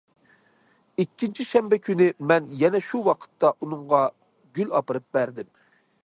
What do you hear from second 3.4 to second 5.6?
ئۇنىڭغا گۈل ئاپىرىپ بەردىم.